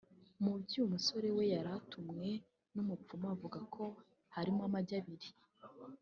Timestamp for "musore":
0.93-1.27